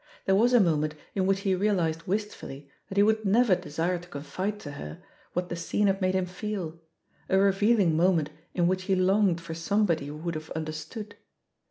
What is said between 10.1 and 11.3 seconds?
would have understood.